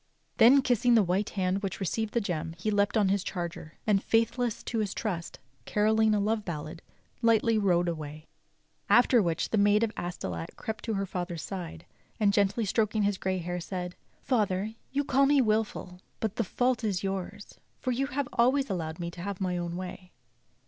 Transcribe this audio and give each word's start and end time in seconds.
Then, 0.37 0.63
kissing 0.63 0.95
the 0.95 1.03
white 1.03 1.29
hand 1.29 1.61
which 1.61 1.79
received 1.79 2.15
the 2.15 2.21
gem, 2.21 2.55
he 2.57 2.71
leapt 2.71 2.97
on 2.97 3.09
his 3.09 3.23
charger; 3.23 3.77
and, 3.85 4.03
faithless 4.03 4.63
to 4.63 4.79
his 4.79 4.95
trust, 4.95 5.37
carolling 5.65 6.15
a 6.15 6.19
love 6.19 6.43
ballad, 6.43 6.81
lightly 7.21 7.59
rode 7.59 7.87
away. 7.87 8.25
After 8.89 9.21
which 9.21 9.51
the 9.51 9.59
Maid 9.59 9.83
of 9.83 9.91
Astolat 9.95 10.55
crept 10.55 10.85
to 10.85 10.95
her 10.95 11.05
father's 11.05 11.43
side, 11.43 11.85
arid 12.19 12.33
gently 12.33 12.65
stroking 12.65 13.03
his 13.03 13.19
grey 13.19 13.37
hair 13.37 13.59
said: 13.59 13.93
"Father, 14.23 14.73
you 14.91 15.03
call 15.03 15.27
me 15.27 15.39
wilful, 15.39 16.01
but 16.19 16.37
the 16.37 16.43
fault 16.43 16.83
is 16.83 17.03
yours 17.03 17.59
for 17.77 17.91
you 17.91 18.07
have 18.07 18.27
always 18.33 18.71
allowed 18.71 18.99
me 18.99 19.11
to 19.11 19.21
have 19.21 19.39
my 19.39 19.55
own 19.55 19.75
way. 19.75 20.13